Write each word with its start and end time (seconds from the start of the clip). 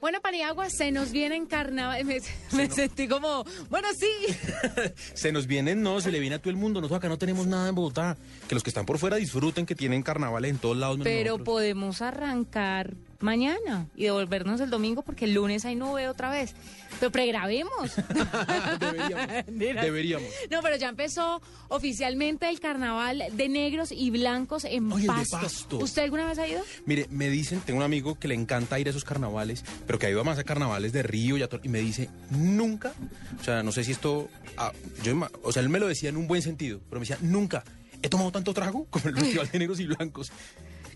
Bueno, 0.00 0.20
Paniagua, 0.20 0.70
se 0.70 0.90
nos 0.90 1.10
viene 1.10 1.36
en 1.36 1.46
carnaval. 1.46 2.04
Me, 2.06 2.20
me 2.52 2.70
sentí 2.70 3.08
como, 3.08 3.44
bueno, 3.68 3.88
sí. 3.96 4.10
se 5.14 5.32
nos 5.32 5.46
vienen, 5.46 5.82
no, 5.82 6.00
se 6.00 6.10
le 6.10 6.20
viene 6.20 6.36
a 6.36 6.38
todo 6.38 6.50
el 6.50 6.56
mundo. 6.56 6.80
Nosotros 6.80 6.98
acá 6.98 7.08
no 7.08 7.18
tenemos 7.18 7.46
nada 7.46 7.68
en 7.68 7.74
Bogotá. 7.74 8.16
Que 8.48 8.54
los 8.54 8.62
que 8.62 8.70
están 8.70 8.86
por 8.86 8.98
fuera 8.98 9.16
disfruten 9.16 9.66
que 9.66 9.74
tienen 9.74 10.02
carnavales 10.02 10.50
en 10.50 10.58
todos 10.58 10.76
lados. 10.76 10.98
Pero 11.02 11.32
nosotros. 11.32 11.44
podemos 11.44 12.02
arrancar 12.02 12.94
mañana 13.22 13.86
y 13.94 14.04
devolvernos 14.04 14.60
el 14.60 14.70
domingo 14.70 15.02
porque 15.02 15.24
el 15.26 15.34
lunes 15.34 15.64
hay 15.64 15.76
nube 15.76 16.08
otra 16.08 16.30
vez. 16.30 16.54
Pero 16.98 17.12
pregrabemos. 17.12 17.92
deberíamos, 18.80 19.44
deberíamos. 19.56 20.28
No, 20.50 20.60
pero 20.62 20.76
ya 20.76 20.88
empezó 20.88 21.40
oficialmente 21.68 22.48
el 22.48 22.60
carnaval 22.60 23.24
de 23.32 23.48
negros 23.48 23.92
y 23.92 24.10
blancos 24.10 24.64
en 24.64 24.92
Ay, 24.92 25.06
el 25.06 25.14
de 25.14 25.26
Pasto. 25.30 25.78
¿Usted 25.78 26.02
alguna 26.02 26.26
vez 26.26 26.38
ha 26.38 26.46
ido? 26.46 26.62
Mire, 26.86 27.06
me 27.10 27.30
dicen, 27.30 27.60
tengo 27.60 27.78
un 27.78 27.84
amigo 27.84 28.18
que 28.18 28.28
le 28.28 28.34
encanta 28.34 28.78
ir 28.78 28.86
a 28.88 28.90
esos 28.90 29.04
carnavales, 29.04 29.64
pero 29.86 29.98
que 29.98 30.06
ha 30.06 30.10
ido 30.10 30.24
más 30.24 30.38
a 30.38 30.44
carnavales 30.44 30.92
de 30.92 31.02
Río 31.02 31.36
y, 31.36 31.42
a 31.42 31.48
y 31.62 31.68
me 31.68 31.80
dice, 31.80 32.10
nunca, 32.30 32.92
o 33.40 33.44
sea, 33.44 33.62
no 33.62 33.72
sé 33.72 33.84
si 33.84 33.92
esto, 33.92 34.28
ah, 34.56 34.72
yo, 35.02 35.14
o 35.42 35.52
sea, 35.52 35.62
él 35.62 35.68
me 35.68 35.78
lo 35.78 35.88
decía 35.88 36.08
en 36.08 36.16
un 36.16 36.26
buen 36.26 36.42
sentido, 36.42 36.80
pero 36.88 37.00
me 37.00 37.06
decía, 37.06 37.18
nunca 37.20 37.64
he 38.02 38.08
tomado 38.08 38.32
tanto 38.32 38.54
trago 38.54 38.86
como 38.90 39.08
el 39.08 39.14
Festival 39.18 39.48
de 39.50 39.58
Negros 39.58 39.80
y 39.80 39.86
Blancos. 39.86 40.32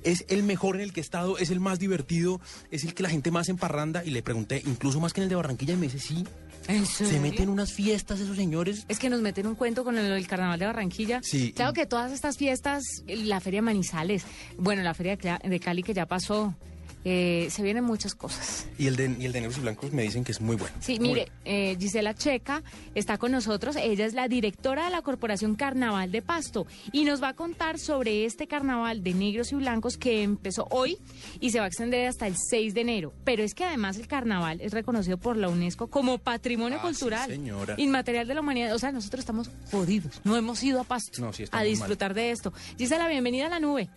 Es 0.05 0.25
el 0.29 0.43
mejor 0.43 0.77
en 0.77 0.83
el 0.83 0.93
que 0.93 1.01
he 1.01 1.03
estado, 1.03 1.39
es 1.39 1.51
el 1.51 1.61
más 1.61 1.79
divertido, 1.79 2.41
es 2.71 2.85
el 2.85 2.95
que 2.95 3.03
la 3.03 3.09
gente 3.09 3.31
más 3.31 3.49
emparranda. 3.49 4.05
Y 4.05 4.11
le 4.11 4.23
pregunté, 4.23 4.63
incluso 4.67 5.01
más 5.01 5.13
que 5.13 5.21
en 5.21 5.25
el 5.25 5.29
de 5.31 5.37
Barranquilla, 5.37 5.75
y 5.75 5.77
me 5.77 5.87
dice, 5.87 5.99
sí, 5.99 6.25
¿En 6.69 6.87
se 6.87 7.21
meten 7.21 7.49
unas 7.49 7.73
fiestas 7.73 8.21
esos 8.21 8.37
señores. 8.37 8.87
Es 8.89 8.99
que 8.99 9.11
nos 9.11 9.21
meten 9.21 9.47
un 9.47 9.55
cuento 9.55 9.85
con 9.85 9.99
el, 9.99 10.11
el 10.13 10.27
carnaval 10.27 10.59
de 10.59 10.67
Barranquilla. 10.67 11.21
Sí. 11.23 11.53
Claro 11.53 11.73
que 11.73 11.87
todas 11.87 12.13
estas 12.13 12.39
fiestas, 12.39 12.83
la 13.07 13.41
feria 13.41 13.59
de 13.59 13.63
Manizales, 13.63 14.25
bueno, 14.57 14.83
la 14.83 14.95
feria 14.95 15.17
de 15.17 15.61
Cali 15.61 15.83
que 15.83 15.93
ya 15.93 16.07
pasó, 16.07 16.55
eh, 17.05 17.49
se 17.51 17.63
vienen 17.63 17.85
muchas 17.85 18.15
cosas. 18.15 18.67
Y 18.79 18.87
el, 18.87 18.97
de, 18.97 19.15
y 19.19 19.25
el 19.27 19.33
de 19.33 19.41
Negros 19.41 19.59
y 19.59 19.61
Blancos 19.61 19.93
me 19.93 20.03
dicen 20.03 20.25
que 20.25 20.33
es 20.33 20.41
muy 20.41 20.57
bueno. 20.57 20.75
Sí, 20.81 20.99
muy 20.99 21.09
mire, 21.11 21.29
eh, 21.45 21.77
Gisela 21.79 22.15
Checa 22.15 22.63
está 22.95 23.19
con 23.19 23.33
nosotros. 23.33 23.77
Ella 23.77 24.07
es 24.07 24.15
la 24.15 24.29
directora 24.29 24.85
de 24.85 24.91
la 24.91 25.03
Corporación 25.03 25.55
Carnaval 25.55 26.11
de 26.13 26.23
Pasto 26.23 26.67
y 26.93 27.05
nos 27.05 27.23
va 27.23 27.29
a 27.29 27.35
contar 27.35 27.79
sobre 27.79 28.25
este 28.25 28.47
carnaval 28.47 29.03
de 29.03 29.15
negros 29.15 29.53
y 29.53 29.57
blancos 29.57 29.97
que 29.99 30.23
empezó 30.23 30.67
hoy 30.71 30.99
y 31.41 31.51
se 31.51 31.59
va 31.59 31.65
a 31.67 31.69
extender 31.69 32.07
hasta 32.09 32.27
el 32.27 32.37
6 32.37 32.75
de 32.75 32.81
enero. 32.81 33.13
Pero 33.25 33.43
es 33.43 33.55
que 33.55 33.65
además 33.65 33.97
el 33.99 34.07
carnaval 34.09 34.61
es 34.61 34.73
reconocido 34.73 35.19
por 35.19 35.37
la 35.37 35.49
UNESCO 35.49 35.89
como 35.89 36.19
Patrimonio 36.19 36.79
Ah, 36.79 36.83
sí, 36.83 36.89
Cultural 36.89 37.31
señora. 37.31 37.75
Inmaterial 37.79 38.27
de 38.27 38.35
la 38.35 38.41
Humanidad. 38.41 38.75
O 38.75 38.79
sea, 38.79 38.93
nosotros 38.93 39.21
estamos 39.21 39.51
jodidos. 39.71 40.21
No 40.25 40.37
hemos 40.37 40.63
ido 40.63 40.81
a 40.81 40.85
Pasto 40.85 41.21
No, 41.21 41.33
sí, 41.33 41.45
a 41.51 41.57
mal. 41.57 41.67
disfrutar 41.67 42.15
de 42.15 42.31
esto. 42.31 42.53
Gisela, 42.79 43.09
bienvenida 43.09 43.47
a 43.47 43.51
la 43.51 43.61
nube. 43.61 43.89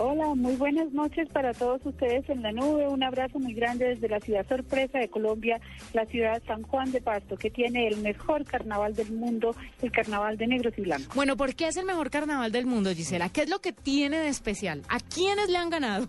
Hola, 0.00 0.32
muy 0.36 0.54
buenas 0.54 0.92
noches 0.92 1.28
para 1.32 1.52
todos 1.52 1.84
ustedes 1.84 2.28
en 2.28 2.40
la 2.40 2.52
nube. 2.52 2.86
Un 2.86 3.02
abrazo 3.02 3.40
muy 3.40 3.52
grande 3.52 3.88
desde 3.88 4.08
la 4.08 4.20
ciudad 4.20 4.46
sorpresa 4.48 5.00
de 5.00 5.08
Colombia, 5.08 5.60
la 5.92 6.06
ciudad 6.06 6.40
San 6.46 6.62
Juan 6.62 6.92
de 6.92 7.00
Pasto, 7.00 7.36
que 7.36 7.50
tiene 7.50 7.88
el 7.88 7.96
mejor 7.96 8.44
carnaval 8.44 8.94
del 8.94 9.10
mundo, 9.10 9.56
el 9.82 9.90
carnaval 9.90 10.38
de 10.38 10.46
negros 10.46 10.74
y 10.76 10.82
blancos. 10.82 11.16
Bueno, 11.16 11.36
¿por 11.36 11.56
qué 11.56 11.66
es 11.66 11.76
el 11.76 11.84
mejor 11.84 12.10
carnaval 12.10 12.52
del 12.52 12.66
mundo, 12.66 12.94
Gisela? 12.94 13.28
¿Qué 13.28 13.42
es 13.42 13.50
lo 13.50 13.58
que 13.58 13.72
tiene 13.72 14.18
de 14.18 14.28
especial? 14.28 14.82
¿A 14.88 15.00
quiénes 15.00 15.48
le 15.50 15.58
han 15.58 15.68
ganado? 15.68 16.08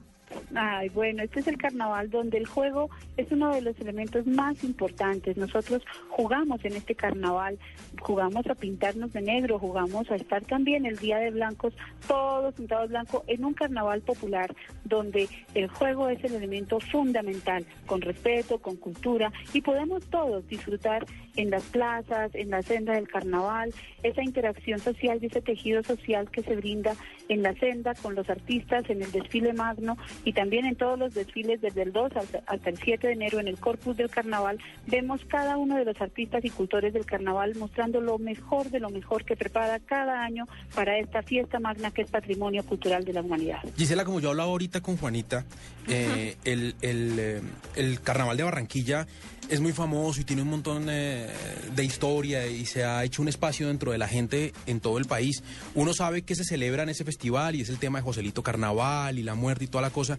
Ay, 0.56 0.90
bueno, 0.90 1.24
este 1.24 1.42
es 1.42 1.48
el 1.48 1.58
carnaval 1.58 2.10
donde 2.10 2.38
el 2.38 2.48
juego 2.48 2.90
es 3.18 3.32
uno 3.32 3.54
de 3.54 3.62
los 3.62 3.80
elementos 3.80 4.26
más 4.26 4.64
importantes. 4.64 5.38
Nosotros 5.38 5.84
jugamos 6.10 6.64
en 6.66 6.76
este 6.76 6.96
carnaval, 6.96 7.58
jugamos 8.02 8.48
a 8.48 8.56
pintarnos 8.56 9.14
de 9.14 9.22
negro, 9.22 9.60
jugamos 9.60 10.10
a 10.10 10.16
estar 10.16 10.44
también 10.44 10.86
el 10.86 10.98
día 10.98 11.18
de 11.18 11.32
blancos, 11.32 11.74
todos 12.08 12.56
pintados 12.56 12.90
blanco, 12.90 13.24
en 13.28 13.46
un 13.46 13.54
carnaval 13.54 14.02
popular 14.02 14.54
donde 14.84 15.30
el 15.54 15.68
juego 15.68 16.10
es 16.10 16.24
el 16.24 16.34
elemento 16.34 16.80
fundamental, 16.80 17.66
con 17.86 18.02
respeto, 18.02 18.60
con 18.60 18.76
cultura, 18.76 19.32
y 19.54 19.62
podemos 19.62 20.06
todos 20.08 20.48
disfrutar 20.48 21.06
en 21.40 21.50
las 21.50 21.64
plazas, 21.64 22.32
en 22.34 22.50
la 22.50 22.62
senda 22.62 22.94
del 22.94 23.08
carnaval, 23.08 23.74
esa 24.04 24.22
interacción 24.22 24.80
social 24.80 25.20
y 25.22 25.28
ese 25.28 25.42
tejido 25.42 25.82
social 25.84 26.30
que 26.30 26.44
se 26.44 26.56
brinda 26.56 26.96
en 27.30 27.44
la 27.44 27.54
senda 27.56 27.94
con 27.96 28.14
los 28.14 28.30
artistas, 28.30 28.90
en 28.90 29.02
el 29.02 29.12
desfile 29.12 29.54
magno 29.54 29.98
y 30.26 30.34
también 30.34 30.66
en 30.66 30.76
todos 30.76 31.00
los 31.00 31.14
desfiles 31.14 31.62
desde 31.62 31.84
el 31.84 31.94
2 31.94 32.12
hasta, 32.18 32.44
hasta 32.46 32.70
el 32.70 32.78
7 32.78 33.08
de 33.08 33.14
enero 33.14 33.40
en 33.40 33.48
el 33.48 33.58
corpus 33.58 33.96
del 33.96 34.10
carnaval, 34.10 34.60
vemos 34.88 35.24
cada 35.26 35.56
uno 35.56 35.78
de 35.78 35.86
los 35.86 36.00
artistas 36.02 36.44
y 36.44 36.50
cultores 36.50 36.94
del 36.94 37.06
carnaval 37.06 37.56
mostrando 37.56 38.02
lo 38.02 38.18
mejor 38.18 38.70
de 38.70 38.82
lo 38.82 38.90
mejor 38.90 39.24
que 39.24 39.38
prepara 39.38 39.80
cada 39.80 40.24
año 40.24 40.46
para 40.76 40.98
esta 40.98 41.22
fiesta 41.22 41.60
magna 41.60 41.92
que 41.92 42.02
es 42.02 42.12
patrimonio 42.12 42.64
cultural 42.66 43.06
de 43.06 43.14
la 43.14 43.22
humanidad. 43.22 43.60
Gisela, 43.78 44.04
como 44.04 44.20
yo 44.20 44.32
hablaba 44.32 44.50
ahorita 44.50 44.82
con 44.82 44.98
Juanita, 44.98 45.46
eh, 45.88 46.36
el, 46.44 46.76
el, 46.82 47.20
eh, 47.20 47.42
el 47.76 48.02
carnaval 48.02 48.36
de 48.36 48.44
Barranquilla 48.44 49.08
es 49.50 49.60
muy 49.60 49.72
famoso 49.74 50.22
y 50.22 50.24
tiene 50.24 50.42
un 50.42 50.50
montón 50.50 50.88
eh, 50.90 51.28
de 51.76 51.84
historia 51.84 52.46
y 52.48 52.66
se 52.66 52.84
ha 52.84 53.04
hecho 53.04 53.22
un 53.22 53.28
espacio 53.28 53.68
dentro 53.68 53.92
de 53.92 53.98
la 53.98 54.08
gente 54.08 54.54
en 54.68 54.80
todo 54.80 54.98
el 54.98 55.06
país. 55.06 55.44
Uno 55.76 55.94
sabe 55.94 56.22
que 56.22 56.36
se 56.36 56.44
celebra 56.44 56.84
en 56.84 56.90
ese 56.90 57.04
festival 57.06 57.56
y 57.56 57.62
es 57.62 57.70
el 57.70 57.80
tema 57.80 58.00
de 58.00 58.04
Joselito 58.04 58.44
Carnaval 58.44 59.18
y 59.20 59.24
la 59.24 59.36
muerte 59.36 59.66
y 59.66 59.68
toda 59.68 59.82
la 59.82 59.90
cosa. 59.90 60.18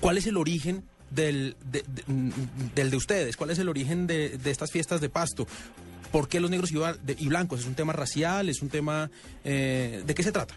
¿Cuál 0.00 0.18
es 0.18 0.26
el 0.26 0.36
origen 0.36 0.84
del 1.10 1.56
de, 1.70 1.84
de- 1.88 2.32
del 2.74 2.90
de 2.90 2.96
ustedes? 2.96 3.36
¿Cuál 3.36 3.50
es 3.50 3.58
el 3.58 3.68
origen 3.68 4.06
de, 4.06 4.36
de 4.38 4.50
estas 4.50 4.70
fiestas 4.70 5.00
de 5.00 5.08
pasto? 5.08 5.46
¿Por 6.12 6.28
qué 6.28 6.38
los 6.40 6.50
negros 6.50 6.70
y, 6.72 6.76
y 6.76 7.28
blancos? 7.28 7.60
¿Es 7.60 7.66
un 7.66 7.74
tema 7.74 7.92
racial? 7.92 8.48
¿Es 8.48 8.62
un 8.62 8.68
tema... 8.68 9.10
eh, 9.44 10.02
¿De 10.06 10.14
qué 10.14 10.22
se 10.22 10.32
trata? 10.32 10.54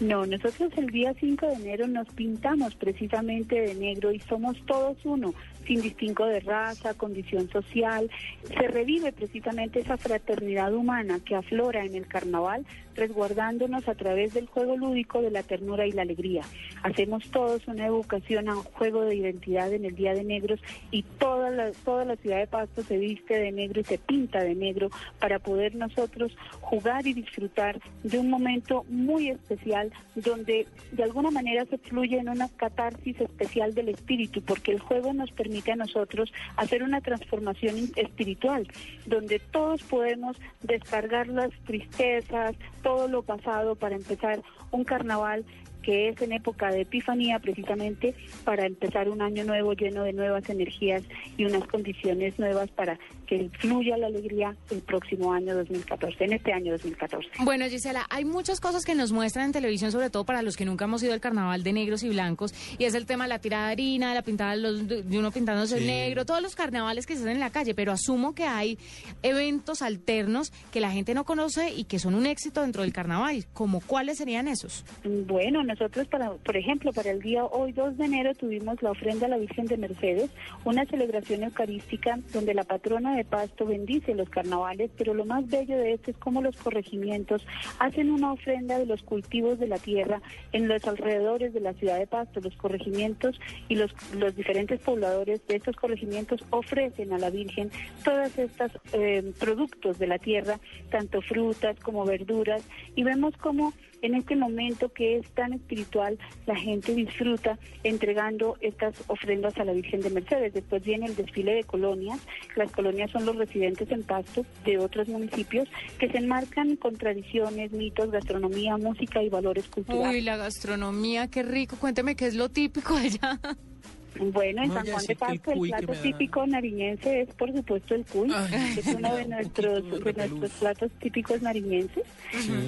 No, 0.00 0.26
nosotros 0.26 0.70
el 0.76 0.88
día 0.88 1.14
5 1.18 1.46
de 1.46 1.52
enero 1.54 1.86
nos 1.88 2.06
pintamos 2.08 2.74
precisamente 2.74 3.54
de 3.58 3.74
negro 3.76 4.12
y 4.12 4.20
somos 4.20 4.54
todos 4.66 4.98
uno, 5.04 5.32
sin 5.66 5.80
distingo 5.80 6.26
de 6.26 6.40
raza, 6.40 6.94
condición 6.94 7.48
social. 7.50 8.10
Se 8.48 8.68
revive 8.68 9.12
precisamente 9.12 9.80
esa 9.80 9.96
fraternidad 9.96 10.74
humana 10.74 11.20
que 11.24 11.34
aflora 11.34 11.84
en 11.84 11.94
el 11.94 12.06
carnaval, 12.06 12.64
resguardándonos 12.94 13.88
a 13.88 13.94
través 13.94 14.34
del 14.34 14.46
juego 14.46 14.76
lúdico 14.76 15.20
de 15.20 15.30
la 15.30 15.42
ternura 15.42 15.86
y 15.86 15.92
la 15.92 16.02
alegría. 16.02 16.42
Hacemos 16.82 17.30
todos 17.30 17.66
una 17.68 17.86
evocación 17.86 18.48
a 18.48 18.56
un 18.56 18.62
juego 18.62 19.02
de 19.02 19.16
identidad 19.16 19.72
en 19.72 19.84
el 19.84 19.94
Día 19.94 20.14
de 20.14 20.24
Negros 20.24 20.60
y 20.90 21.02
toda 21.02 21.46
toda 21.84 22.04
la 22.04 22.16
ciudad 22.16 22.38
de 22.38 22.46
Pasto 22.46 22.82
se 22.82 22.98
viste 22.98 23.38
de 23.38 23.52
negro 23.52 23.80
y 23.80 23.84
se 23.84 23.98
pinta 23.98 24.42
de 24.42 24.54
negro 24.54 24.90
para 25.18 25.38
poder 25.38 25.74
nosotros 25.74 26.36
jugar 26.60 27.06
y 27.06 27.12
disfrutar 27.12 27.80
de 28.02 28.18
un 28.18 28.30
momento 28.30 28.84
muy 28.88 29.30
especial 29.30 29.92
donde 30.14 30.66
de 30.92 31.02
alguna 31.02 31.30
manera 31.30 31.64
se 31.66 31.78
fluye 31.78 32.18
en 32.18 32.28
una 32.28 32.48
catarsis 32.48 33.20
especial 33.20 33.74
del 33.74 33.90
espíritu, 33.90 34.42
porque 34.42 34.72
el 34.72 34.80
juego 34.80 35.12
nos 35.12 35.30
permite 35.32 35.55
a 35.72 35.76
nosotros 35.76 36.32
hacer 36.56 36.82
una 36.82 37.00
transformación 37.00 37.90
espiritual, 37.96 38.68
donde 39.06 39.38
todos 39.38 39.82
podemos 39.82 40.36
descargar 40.62 41.28
las 41.28 41.50
tristezas, 41.64 42.54
todo 42.82 43.08
lo 43.08 43.22
pasado 43.22 43.74
para 43.74 43.96
empezar 43.96 44.40
un 44.70 44.84
carnaval 44.84 45.44
que 45.82 46.08
es 46.08 46.20
en 46.20 46.32
época 46.32 46.72
de 46.72 46.80
epifanía 46.80 47.38
precisamente 47.38 48.12
para 48.44 48.66
empezar 48.66 49.08
un 49.08 49.22
año 49.22 49.44
nuevo 49.44 49.72
lleno 49.72 50.02
de 50.02 50.12
nuevas 50.12 50.48
energías 50.50 51.04
y 51.36 51.44
unas 51.44 51.64
condiciones 51.68 52.36
nuevas 52.40 52.68
para 52.70 52.98
que 53.26 53.50
fluya 53.60 53.96
la 53.96 54.06
alegría 54.06 54.54
el 54.70 54.80
próximo 54.80 55.32
año 55.32 55.54
2014, 55.54 56.24
en 56.24 56.32
este 56.34 56.52
año 56.52 56.72
2014. 56.72 57.28
Bueno, 57.44 57.66
Gisela, 57.66 58.06
hay 58.10 58.24
muchas 58.24 58.60
cosas 58.60 58.84
que 58.84 58.94
nos 58.94 59.12
muestran 59.12 59.46
en 59.46 59.52
televisión, 59.52 59.92
sobre 59.92 60.10
todo 60.10 60.24
para 60.24 60.42
los 60.42 60.56
que 60.56 60.64
nunca 60.64 60.84
hemos 60.86 61.02
ido 61.02 61.12
al 61.12 61.20
carnaval 61.20 61.62
de 61.62 61.72
negros 61.72 62.02
y 62.02 62.08
blancos, 62.08 62.54
y 62.78 62.84
es 62.84 62.94
el 62.94 63.06
tema 63.06 63.24
de 63.24 63.28
la 63.30 63.38
tirada 63.40 63.66
de 63.66 63.72
harina, 63.72 64.08
de 64.10 64.14
la 64.14 64.22
pintada 64.22 64.52
de, 64.52 64.58
los- 64.62 64.86
de 64.88 65.18
uno 65.18 65.30
pintándose 65.30 65.74
el 65.76 65.82
Sí. 65.82 65.86
negro, 65.86 66.24
todos 66.24 66.40
los 66.42 66.54
carnavales 66.54 67.06
que 67.06 67.14
se 67.14 67.20
hacen 67.20 67.32
en 67.32 67.40
la 67.40 67.50
calle, 67.50 67.74
pero 67.74 67.92
asumo 67.92 68.34
que 68.34 68.44
hay 68.44 68.78
eventos 69.22 69.82
alternos 69.82 70.52
que 70.72 70.80
la 70.80 70.90
gente 70.90 71.14
no 71.14 71.24
conoce 71.24 71.72
y 71.74 71.84
que 71.84 71.98
son 71.98 72.14
un 72.14 72.26
éxito 72.26 72.62
dentro 72.62 72.82
del 72.82 72.92
carnaval. 72.92 73.44
¿Como 73.52 73.80
cuáles 73.80 74.18
serían 74.18 74.48
esos? 74.48 74.84
Bueno, 75.04 75.62
nosotros, 75.64 76.06
para, 76.08 76.30
por 76.32 76.56
ejemplo, 76.56 76.92
para 76.92 77.10
el 77.10 77.20
día 77.20 77.44
hoy 77.44 77.72
2 77.72 77.96
de 77.98 78.04
enero 78.04 78.34
tuvimos 78.34 78.80
la 78.82 78.90
ofrenda 78.92 79.26
a 79.26 79.30
la 79.30 79.36
Virgen 79.38 79.66
de 79.66 79.76
Mercedes, 79.76 80.30
una 80.64 80.84
celebración 80.86 81.42
eucarística 81.44 82.18
donde 82.32 82.54
la 82.54 82.64
patrona 82.64 83.15
de 83.16 83.24
Pasto 83.24 83.66
bendice 83.66 84.14
los 84.14 84.28
carnavales, 84.28 84.90
pero 84.96 85.14
lo 85.14 85.24
más 85.24 85.46
bello 85.48 85.76
de 85.76 85.94
esto 85.94 86.10
es 86.10 86.16
cómo 86.18 86.42
los 86.42 86.56
corregimientos 86.56 87.46
hacen 87.78 88.10
una 88.10 88.32
ofrenda 88.32 88.78
de 88.78 88.86
los 88.86 89.02
cultivos 89.02 89.58
de 89.58 89.68
la 89.68 89.78
tierra 89.78 90.20
en 90.52 90.68
los 90.68 90.84
alrededores 90.86 91.52
de 91.52 91.60
la 91.60 91.74
ciudad 91.74 91.98
de 91.98 92.06
Pasto. 92.06 92.40
Los 92.40 92.56
corregimientos 92.56 93.40
y 93.68 93.76
los, 93.76 93.92
los 94.14 94.34
diferentes 94.36 94.80
pobladores 94.80 95.40
de 95.46 95.56
estos 95.56 95.76
corregimientos 95.76 96.44
ofrecen 96.50 97.12
a 97.12 97.18
la 97.18 97.30
Virgen 97.30 97.70
todas 98.04 98.36
estas 98.38 98.72
eh, 98.92 99.32
productos 99.38 99.98
de 99.98 100.06
la 100.06 100.18
tierra, 100.18 100.58
tanto 100.90 101.20
frutas 101.22 101.78
como 101.80 102.04
verduras, 102.04 102.62
y 102.94 103.02
vemos 103.02 103.36
cómo 103.36 103.72
en 104.06 104.14
este 104.14 104.36
momento 104.36 104.88
que 104.88 105.18
es 105.18 105.28
tan 105.30 105.52
espiritual, 105.52 106.18
la 106.46 106.56
gente 106.56 106.94
disfruta 106.94 107.58
entregando 107.82 108.56
estas 108.60 108.94
ofrendas 109.08 109.56
a 109.58 109.64
la 109.64 109.72
Virgen 109.72 110.00
de 110.00 110.10
Mercedes. 110.10 110.54
Después 110.54 110.82
viene 110.82 111.06
el 111.06 111.16
desfile 111.16 111.54
de 111.54 111.64
colonias. 111.64 112.20
Las 112.54 112.70
colonias 112.70 113.10
son 113.10 113.26
los 113.26 113.36
residentes 113.36 113.90
en 113.90 114.04
Pasto 114.04 114.46
de 114.64 114.78
otros 114.78 115.08
municipios 115.08 115.68
que 115.98 116.08
se 116.08 116.18
enmarcan 116.18 116.76
con 116.76 116.96
tradiciones, 116.96 117.72
mitos, 117.72 118.10
gastronomía, 118.10 118.76
música 118.76 119.22
y 119.22 119.28
valores 119.28 119.66
culturales. 119.68 120.08
Uy, 120.08 120.20
la 120.22 120.36
gastronomía, 120.36 121.28
qué 121.28 121.42
rico. 121.42 121.76
Cuénteme 121.76 122.14
qué 122.14 122.26
es 122.26 122.34
lo 122.34 122.48
típico 122.48 122.94
allá. 122.96 123.40
Bueno, 124.20 124.62
en 124.62 124.68
No, 124.68 124.74
San 124.74 124.86
Juan 124.86 125.06
de 125.06 125.16
que 125.16 125.52
el 125.52 125.60
plato 125.60 125.92
típico 126.02 126.46
nariñense 126.46 127.20
es 127.22 127.34
por 127.34 127.52
supuesto 127.52 127.94
el 127.94 128.04
cuy, 128.04 128.30
Ay, 128.34 128.74
que 128.74 128.80
es 128.80 128.86
uno 128.86 129.14
de 129.14 129.24
nuestros, 129.26 130.04
de 130.04 130.12
nuestros 130.12 130.50
platos 130.52 130.90
típicos 131.00 131.42
nariñenses. 131.42 132.04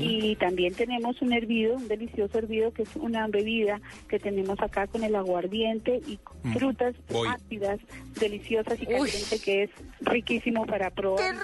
Y 0.01 0.37
también 0.37 0.75
tenemos 0.75 1.21
un 1.23 1.33
hervido, 1.33 1.77
un 1.77 1.89
delicioso 1.89 2.39
hervido 2.39 2.73
que 2.73 2.83
es 2.83 2.97
una 2.97 3.27
bebida 3.29 3.81
que 4.09 4.19
tenemos 4.19 4.59
acá 4.61 4.87
con 4.87 5.05
el 5.05 5.15
aguardiente 5.15 6.01
y 6.07 6.19
Mm. 6.45 6.53
frutas 6.55 6.95
Voy. 7.11 7.27
ácidas, 7.29 7.81
deliciosas 8.21 8.79
y 8.81 8.87
Uy. 8.87 9.11
caliente 9.11 9.39
que 9.45 9.63
es 9.65 9.71
riquísimo 10.03 10.65
para 10.67 10.89
probar. 10.91 11.35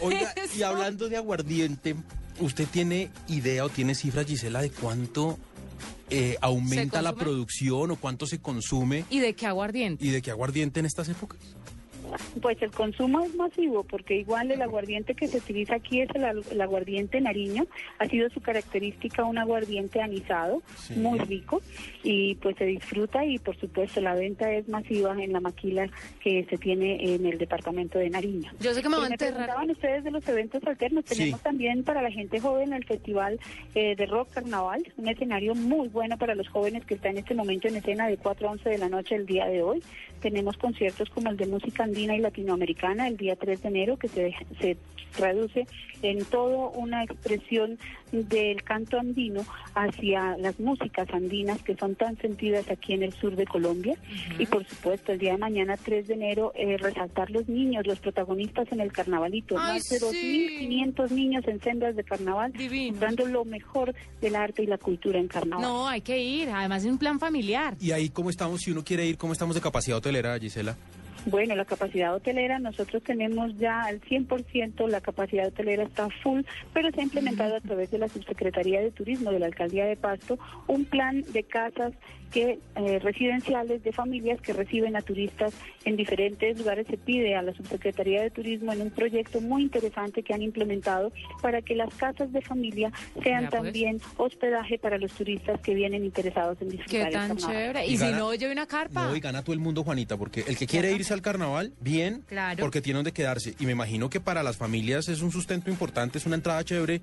Oiga, 0.00 0.34
y 0.56 0.62
hablando 0.62 1.08
de 1.08 1.16
aguardiente, 1.16 1.94
¿usted 2.40 2.66
tiene 2.70 3.10
idea 3.28 3.64
o 3.64 3.68
tiene 3.68 3.94
cifras, 3.94 4.26
Gisela, 4.26 4.60
de 4.62 4.70
cuánto 4.70 5.38
eh, 6.10 6.36
aumenta 6.40 7.02
la 7.02 7.14
producción 7.14 7.90
o 7.92 7.96
cuánto 7.96 8.26
se 8.26 8.40
consume 8.40 9.04
¿Y 9.10 9.20
de 9.20 9.34
qué 9.34 9.46
aguardiente? 9.46 10.04
y 10.04 10.10
de 10.10 10.22
qué 10.22 10.30
aguardiente 10.30 10.80
en 10.80 10.86
estas 10.86 11.08
épocas? 11.08 11.38
Pues 12.40 12.60
el 12.62 12.70
consumo 12.70 13.20
es 13.24 13.34
masivo, 13.34 13.84
porque 13.84 14.16
igual 14.16 14.50
el 14.50 14.62
aguardiente 14.62 15.14
que 15.14 15.28
se 15.28 15.38
utiliza 15.38 15.76
aquí 15.76 16.00
es 16.00 16.08
el, 16.14 16.24
el 16.50 16.60
aguardiente 16.60 17.20
nariño, 17.20 17.66
ha 17.98 18.06
sido 18.06 18.28
su 18.30 18.40
característica 18.40 19.24
un 19.24 19.38
aguardiente 19.38 20.00
anisado, 20.00 20.62
Sí. 20.76 20.94
muy 20.94 21.18
rico, 21.20 21.60
y 22.02 22.34
pues 22.36 22.56
se 22.56 22.64
disfruta 22.64 23.24
y 23.24 23.38
por 23.38 23.56
supuesto 23.58 24.00
la 24.00 24.14
venta 24.14 24.50
es 24.52 24.68
masiva 24.68 25.12
en 25.22 25.32
la 25.32 25.40
maquila 25.40 25.88
que 26.22 26.46
se 26.48 26.56
tiene 26.56 27.14
en 27.14 27.26
el 27.26 27.38
departamento 27.38 27.98
de 27.98 28.10
Nariño. 28.10 28.50
Yo 28.60 28.72
sé 28.74 28.82
que 28.82 28.88
me 28.88 28.96
Pero 28.96 29.00
va 29.00 29.06
a 29.06 29.08
me 29.08 29.14
enterrar. 29.14 29.34
preguntaban 29.34 29.70
ustedes 29.70 30.04
de 30.04 30.10
los 30.10 30.28
eventos 30.28 30.62
alternos. 30.64 31.04
Sí. 31.06 31.16
Tenemos 31.16 31.40
también 31.42 31.84
para 31.84 32.02
la 32.02 32.10
gente 32.10 32.40
joven 32.40 32.72
el 32.72 32.84
Festival 32.84 33.38
eh, 33.74 33.94
de 33.96 34.06
Rock 34.06 34.30
Carnaval, 34.34 34.82
un 34.96 35.08
escenario 35.08 35.54
muy 35.54 35.88
bueno 35.88 36.16
para 36.18 36.34
los 36.34 36.48
jóvenes 36.48 36.84
que 36.84 36.94
está 36.94 37.08
en 37.10 37.18
este 37.18 37.34
momento 37.34 37.68
en 37.68 37.76
escena 37.76 38.08
de 38.08 38.16
4 38.16 38.48
a 38.48 38.52
11 38.52 38.68
de 38.70 38.78
la 38.78 38.88
noche 38.88 39.14
el 39.14 39.26
día 39.26 39.46
de 39.46 39.62
hoy. 39.62 39.82
Tenemos 40.20 40.56
conciertos 40.56 41.08
como 41.10 41.30
el 41.30 41.36
de 41.36 41.46
música 41.46 41.84
andina 41.84 42.16
y 42.16 42.20
latinoamericana 42.20 43.08
el 43.08 43.16
día 43.16 43.36
3 43.36 43.62
de 43.62 43.68
enero 43.68 43.96
que 43.96 44.08
se, 44.08 44.34
se 44.60 44.76
traduce 45.16 45.66
en 46.02 46.24
todo 46.24 46.70
una 46.70 47.04
expresión 47.04 47.78
del 48.12 48.62
canto 48.62 48.98
andino 48.98 49.44
hacia 49.74 50.36
las 50.38 50.58
músicas 50.58 51.08
andinas 51.12 51.62
que 51.62 51.76
son 51.76 51.94
tan 51.94 52.16
sentidas 52.18 52.68
aquí 52.70 52.94
en 52.94 53.02
el 53.02 53.12
sur 53.12 53.36
de 53.36 53.46
Colombia. 53.46 53.96
Y 54.38 54.46
por 54.46 54.66
supuesto, 54.66 55.12
el 55.12 55.18
día 55.18 55.32
de 55.32 55.38
mañana, 55.38 55.76
3 55.76 56.08
de 56.08 56.14
enero, 56.14 56.52
eh, 56.54 56.76
resaltar 56.78 57.30
los 57.30 57.48
niños, 57.48 57.86
los 57.86 57.98
protagonistas 58.00 58.70
en 58.72 58.80
el 58.80 58.92
carnavalito. 58.92 59.56
Ay, 59.58 59.74
Más 59.74 59.88
de 59.88 59.98
sí. 59.98 60.48
2.500 60.94 61.10
niños 61.10 61.44
en 61.46 61.60
sendas 61.60 61.94
de 61.96 62.04
carnaval, 62.04 62.52
Divino. 62.52 62.98
dando 62.98 63.26
lo 63.26 63.44
mejor 63.44 63.94
del 64.20 64.36
arte 64.36 64.62
y 64.62 64.66
la 64.66 64.78
cultura 64.78 65.18
en 65.18 65.28
carnaval. 65.28 65.62
No, 65.62 65.86
hay 65.88 66.00
que 66.00 66.18
ir. 66.20 66.48
Además 66.48 66.84
es 66.84 66.90
un 66.90 66.98
plan 66.98 67.18
familiar. 67.20 67.76
Y 67.80 67.92
ahí, 67.92 68.08
¿cómo 68.08 68.30
estamos? 68.30 68.62
Si 68.62 68.70
uno 68.70 68.82
quiere 68.84 69.06
ir, 69.06 69.16
¿cómo 69.18 69.32
estamos 69.32 69.54
de 69.54 69.60
capacidad 69.60 69.96
hotelera, 70.10 70.36
Gisela? 70.38 70.76
Bueno, 71.26 71.54
la 71.54 71.64
capacidad 71.64 72.14
hotelera, 72.14 72.58
nosotros 72.58 73.02
tenemos 73.02 73.56
ya 73.58 73.82
al 73.82 74.00
100%, 74.00 74.88
la 74.88 75.00
capacidad 75.00 75.48
hotelera 75.48 75.84
está 75.84 76.08
full, 76.22 76.42
pero 76.72 76.90
se 76.90 77.00
ha 77.00 77.04
implementado 77.04 77.56
a 77.56 77.60
través 77.60 77.90
de 77.90 77.98
la 77.98 78.08
Subsecretaría 78.08 78.80
de 78.80 78.90
Turismo 78.90 79.30
de 79.30 79.38
la 79.38 79.46
Alcaldía 79.46 79.84
de 79.84 79.96
Pasto 79.96 80.38
un 80.66 80.84
plan 80.84 81.22
de 81.32 81.42
casas 81.44 81.92
que 82.30 82.60
eh, 82.76 82.98
residenciales 83.00 83.82
de 83.82 83.92
familias 83.92 84.40
que 84.40 84.52
reciben 84.52 84.96
a 84.96 85.02
turistas 85.02 85.52
en 85.84 85.96
diferentes 85.96 86.58
lugares. 86.58 86.86
Se 86.88 86.96
pide 86.96 87.34
a 87.34 87.42
la 87.42 87.52
Subsecretaría 87.52 88.22
de 88.22 88.30
Turismo 88.30 88.72
en 88.72 88.82
un 88.82 88.90
proyecto 88.90 89.40
muy 89.40 89.62
interesante 89.62 90.22
que 90.22 90.32
han 90.32 90.42
implementado 90.42 91.12
para 91.42 91.60
que 91.60 91.74
las 91.74 91.92
casas 91.94 92.32
de 92.32 92.40
familia 92.40 92.92
sean 93.22 93.44
Ya, 93.44 93.50
pues. 93.50 93.62
también 93.62 94.00
hospedaje 94.16 94.78
para 94.78 94.98
los 94.98 95.12
turistas 95.12 95.60
que 95.60 95.74
vienen 95.74 96.04
interesados 96.04 96.60
en 96.60 96.70
Qué 96.70 96.76
disfrutar 96.76 97.06
el 97.08 97.12
tan 97.12 97.36
chévere. 97.36 97.86
Y 97.86 97.94
Y 97.94 97.96
si 97.98 98.10
no, 98.12 98.32
lleve 98.34 98.52
una 98.52 98.66
carpa. 98.66 99.08
No, 99.08 99.16
y 99.16 99.20
gana 99.20 99.42
todo 99.42 99.54
el 99.54 99.60
mundo, 99.60 99.82
Juanita, 99.82 100.16
porque 100.16 100.44
el 100.46 100.56
que 100.56 100.66
quiere 100.66 100.92
irse 100.92 101.09
al 101.14 101.22
carnaval, 101.22 101.72
bien, 101.80 102.22
Claro. 102.26 102.58
porque 102.60 102.80
tiene 102.80 102.98
donde 102.98 103.12
quedarse. 103.12 103.54
Y 103.58 103.66
me 103.66 103.72
imagino 103.72 104.08
que 104.10 104.20
para 104.20 104.42
las 104.42 104.56
familias 104.56 105.08
es 105.08 105.20
un 105.22 105.32
sustento 105.32 105.70
importante, 105.70 106.18
es 106.18 106.26
una 106.26 106.36
entrada 106.36 106.64
chévere 106.64 107.00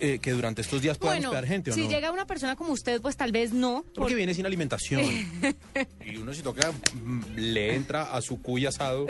eh, 0.00 0.18
que 0.20 0.32
durante 0.32 0.62
estos 0.62 0.82
días 0.82 0.98
puedan 0.98 1.16
bueno, 1.18 1.28
hospedar 1.30 1.46
gente, 1.46 1.70
¿o 1.70 1.74
si 1.74 1.82
no? 1.84 1.90
llega 1.90 2.10
una 2.10 2.26
persona 2.26 2.56
como 2.56 2.72
usted, 2.72 3.00
pues 3.00 3.16
tal 3.16 3.32
vez 3.32 3.52
no. 3.52 3.84
Porque 3.94 4.14
viene 4.14 4.34
sin 4.34 4.46
alimentación. 4.46 5.02
y 6.06 6.16
uno 6.16 6.32
si 6.34 6.42
toca, 6.42 6.72
mm, 6.94 7.20
le 7.36 7.74
entra 7.74 8.12
a 8.14 8.20
su 8.22 8.40
cuy 8.42 8.66
asado, 8.66 9.06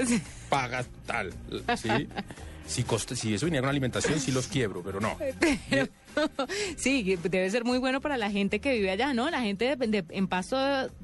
paga 0.48 0.84
tal. 1.06 1.32
¿sí? 1.76 1.88
Si, 2.66 2.84
si 3.14 3.34
eso 3.34 3.46
viniera 3.46 3.62
con 3.62 3.70
alimentación, 3.70 4.18
sí 4.18 4.32
los 4.32 4.48
quiebro, 4.48 4.82
pero 4.82 5.00
no. 5.00 5.16
Sí, 6.76 7.16
debe 7.22 7.50
ser 7.50 7.64
muy 7.64 7.78
bueno 7.78 8.00
para 8.00 8.16
la 8.16 8.30
gente 8.30 8.58
que 8.60 8.72
vive 8.72 8.90
allá, 8.90 9.12
¿no? 9.12 9.28
La 9.30 9.42
gente 9.42 9.76
de- 9.76 9.86
de- 9.86 10.04
en 10.10 10.26
Pasto 10.28 10.56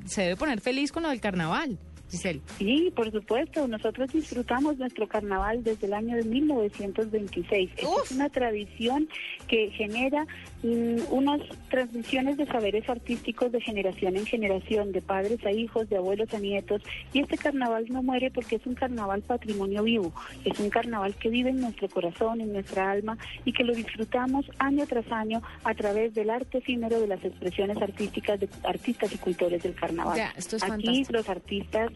se 0.06 0.23
debe 0.23 0.37
poner 0.37 0.61
feliz 0.61 0.91
con 0.91 1.03
lo 1.03 1.11
del 1.11 1.21
carnaval, 1.21 1.79
Giselle. 2.12 2.41
Sí, 2.59 2.93
por 2.94 3.11
supuesto. 3.11 3.67
Nosotros 3.67 4.12
disfrutamos 4.12 4.76
nuestro 4.76 5.09
carnaval 5.09 5.64
desde 5.64 5.87
el 5.87 5.94
año 5.94 6.14
de 6.17 6.25
1926. 6.25 7.70
Esta 7.75 7.88
Uf. 7.88 8.05
Es 8.05 8.11
una 8.12 8.29
tradición 8.29 9.09
que 9.49 9.70
genera 9.70 10.26
mm, 10.62 10.97
unas 11.11 11.41
transmisiones 11.70 12.37
de 12.37 12.44
saberes 12.47 12.88
artísticos 12.88 13.50
de 13.50 13.61
generación 13.62 14.17
en 14.17 14.26
generación, 14.26 14.93
de 14.93 15.00
padres 15.00 15.44
a 15.47 15.50
hijos, 15.53 15.88
de 15.88 15.97
abuelos 15.97 16.32
a 16.35 16.38
nietos. 16.38 16.82
Y 17.14 17.20
este 17.20 17.38
carnaval 17.38 17.87
no 17.88 18.03
muere 18.03 18.31
porque 18.31 18.56
es 18.56 18.67
un 18.67 18.75
carnaval 18.75 19.23
patrimonio 19.23 19.82
vivo. 19.82 20.12
Es 20.44 20.61
un 20.61 20.69
carnaval 20.69 21.14
que 21.14 21.31
vive 21.31 21.49
en 21.49 21.62
nuestro 21.62 21.88
corazón, 21.88 22.43
en 22.43 22.53
nuestra 22.53 22.91
alma 22.91 23.17
y 23.47 23.53
que 23.55 23.64
lo 23.64 23.75
disfrutamos 23.75 24.44
año 24.59 24.87
tras 24.87 25.11
año 25.11 25.41
a 25.64 25.75
través 25.75 26.12
del 26.14 26.29
arte 26.29 26.59
efímero 26.59 27.00
de 27.00 27.06
las 27.06 27.25
expresiones 27.25 27.79
artísticas 27.79 28.38
de 28.38 28.50
artistas 28.64 29.11
y 29.14 29.17
cultores 29.17 29.62
del 29.62 29.75
carnaval. 29.75 30.19
Ya, 30.19 30.35
esto 30.37 30.56
es 30.56 30.62
Aquí 30.62 30.70
fantástico. 30.73 31.12
los 31.14 31.29
artistas 31.31 31.91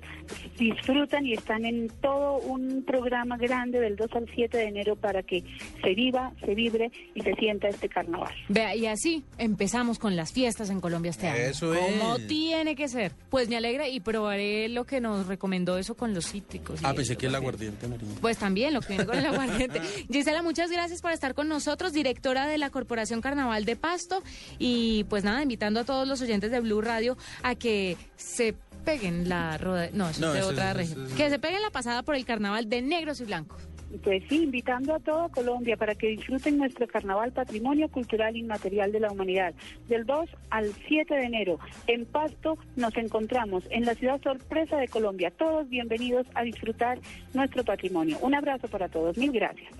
disfrutan 0.59 1.27
y 1.27 1.35
están 1.35 1.65
en 1.65 1.89
todo 2.01 2.39
un 2.39 2.83
programa 2.85 3.37
grande 3.37 3.79
del 3.81 3.97
2 3.97 4.11
al 4.15 4.27
7 4.35 4.57
de 4.57 4.65
enero 4.65 4.97
para 4.97 5.23
que 5.23 5.45
se 5.83 5.95
viva, 5.95 6.33
se 6.45 6.55
vibre 6.55 6.91
y 7.15 7.21
se 7.21 7.35
sienta 7.35 7.69
este 7.69 7.89
carnaval. 7.89 8.33
Vea, 8.49 8.75
y 8.75 8.87
así 8.87 9.23
empezamos 9.39 9.99
con 9.99 10.17
las 10.17 10.33
fiestas 10.33 10.71
en 10.71 10.81
Colombia 10.81 11.11
este 11.11 11.29
año. 11.29 11.39
Eso 11.43 11.75
Como 11.75 12.17
es. 12.17 12.27
tiene 12.27 12.75
que 12.75 12.89
ser. 12.89 13.13
Pues 13.31 13.49
me 13.49 13.57
alegra 13.57 13.89
y 13.89 14.01
probaré 14.01 14.69
lo 14.69 14.85
que 14.85 15.01
nos 15.01 15.27
recomendó 15.27 15.79
eso 15.79 15.95
con 15.95 16.15
los 16.15 16.27
cítricos. 16.31 16.81
Ah, 16.83 16.95
pensé 16.95 17.17
que 17.17 17.27
el 17.27 17.35
aguardiente, 17.35 17.87
Nariño. 17.87 18.15
Pues 18.21 18.39
también 18.39 18.75
lo 18.75 18.81
que 18.81 18.89
viene 18.89 19.07
con 19.07 19.19
el 19.19 19.27
aguardiente. 19.27 19.81
Gisela, 20.11 20.43
muchas 20.43 20.71
gracias 20.71 21.03
por 21.03 21.13
estar 21.13 21.35
con 21.35 21.49
nosotros, 21.49 21.93
directora 21.93 22.47
de 22.47 22.59
la 22.59 22.71
Corporación 22.71 23.21
Carnaval 23.21 23.65
de 23.65 23.77
Pasto. 23.77 24.23
Y 24.59 25.05
pues 25.05 25.23
nada, 25.25 25.43
invitando 25.43 25.81
a 25.81 25.85
todos 25.85 26.09
los 26.09 26.21
oyentes 26.23 26.51
de 26.51 26.61
Blue 26.61 26.81
Radio 26.81 27.17
a 27.43 27.55
que 27.55 27.97
se 28.17 28.55
peguen 28.85 29.29
la 29.29 29.59
roda. 29.59 29.89
No, 29.97 30.09
eso 30.11 30.21
No, 30.21 30.27
es 30.29 30.33
de 30.35 30.39
eso 30.41 30.49
otra 30.51 30.71
es- 30.71 30.77
región. 30.77 31.07
es- 31.07 31.13
Que 31.15 31.31
se 31.31 31.39
peguen 31.39 31.63
la 31.63 31.71
pasada 31.71 32.03
por 32.03 32.15
el 32.15 32.25
carnaval 32.25 32.69
de 32.69 32.83
negros 32.83 33.21
y 33.21 33.25
blancos. 33.25 33.61
Pues 34.03 34.23
sí, 34.29 34.43
invitando 34.43 34.95
a 34.95 34.99
toda 34.99 35.29
Colombia 35.29 35.77
para 35.77 35.95
que 35.95 36.09
disfruten 36.09 36.59
nuestro 36.59 36.87
carnaval 36.89 37.33
patrimonio 37.33 37.89
cultural 37.89 38.37
inmaterial 38.37 38.91
de 38.91 38.99
la 39.01 39.11
humanidad. 39.13 39.55
Del 39.89 40.05
2 40.05 40.29
al 40.51 40.73
7 40.89 41.15
de 41.15 41.23
enero, 41.25 41.59
en 41.87 42.05
Pasto 42.05 42.59
nos 42.75 42.95
encontramos 42.97 43.63
en 43.71 43.85
la 43.87 43.95
ciudad 43.95 44.21
sorpresa 44.23 44.77
de 44.79 44.89
Colombia. 44.89 45.31
Todos 45.31 45.69
bienvenidos 45.69 46.27
a 46.35 46.43
disfrutar 46.43 46.99
nuestro 47.33 47.65
patrimonio. 47.65 48.19
Un 48.21 48.35
abrazo 48.35 48.67
para 48.69 48.89
todos. 48.89 49.17
Mil 49.17 49.31
gracias. 49.31 49.73